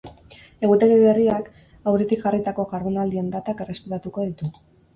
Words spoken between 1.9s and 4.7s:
auretik jarritako jardunaldien datak errespetatuko ditu.